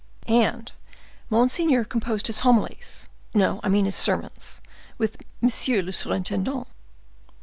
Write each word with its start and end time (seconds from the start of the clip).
"And 0.25 0.71
monseigneur 1.29 1.83
composed 1.85 2.25
his 2.25 2.39
homilies—no, 2.39 3.59
I 3.61 3.69
mean 3.69 3.85
his 3.85 3.93
sermons—with 3.95 5.21
monsieur 5.41 5.83
le 5.83 5.91
surintendant." 5.93 6.65